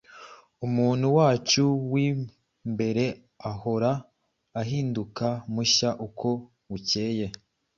umuntu 0.65 1.05
wacu 1.17 1.63
w’imbere 1.91 3.05
ahora 3.51 3.91
ahinduka 4.61 5.27
mushya 5.53 5.89
uko 6.07 6.29
bukeye.” 6.69 7.25